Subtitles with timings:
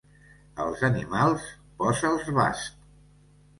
[0.63, 1.45] Als animals,
[1.83, 2.83] posa'ls bast.